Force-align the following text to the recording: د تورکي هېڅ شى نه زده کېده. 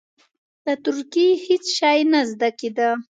د 0.65 0.67
تورکي 0.83 1.27
هېڅ 1.45 1.65
شى 1.77 1.97
نه 2.11 2.21
زده 2.31 2.49
کېده. 2.59 2.89